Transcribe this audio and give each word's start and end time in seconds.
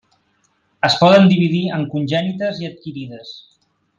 Es 0.87 0.95
poden 1.01 1.27
dividir 1.33 1.61
en 1.77 1.85
congènites 1.93 2.65
i 2.65 2.69
adquirides. 2.73 3.37